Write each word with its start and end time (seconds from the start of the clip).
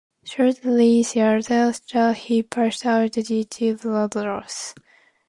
Shortly 0.23 1.03
thereafter 1.03 2.13
he 2.13 2.41
passed 2.41 2.87
out 2.87 3.11
due 3.11 3.43
to 3.43 3.77
blood 3.77 4.15
loss. 4.15 4.73